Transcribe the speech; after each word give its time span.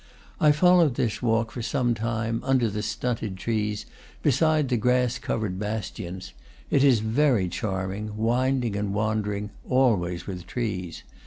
I 0.39 0.51
followed 0.51 0.95
this 0.95 1.21
walk 1.21 1.51
for 1.51 1.61
some 1.61 1.93
time, 1.93 2.41
under 2.43 2.71
the 2.71 2.81
stunted 2.81 3.37
trees, 3.37 3.85
beside 4.23 4.67
the 4.69 4.75
grass 4.75 5.19
covered 5.19 5.59
bastions; 5.59 6.33
it 6.71 6.83
is 6.83 7.01
very 7.01 7.47
charming, 7.47 8.17
wind 8.17 8.65
ing 8.65 8.75
and 8.75 8.95
wandering, 8.95 9.51
always 9.69 10.25
with 10.25 10.47
trees. 10.47 11.03